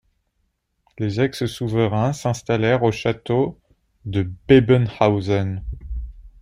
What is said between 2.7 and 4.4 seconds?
au Château de